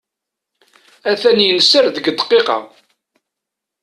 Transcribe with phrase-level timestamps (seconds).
[1.09, 2.57] A-t-an yenser deg ddqiqa.